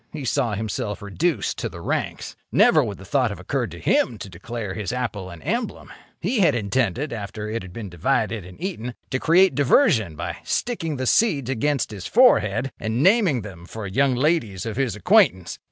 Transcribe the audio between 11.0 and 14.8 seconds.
seeds against his forehead and naming them for young ladies of